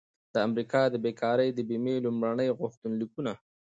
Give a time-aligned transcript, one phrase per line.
[0.33, 3.33] د امریکا د بیکارۍ د بیمې لومړني غوښتنلیکونه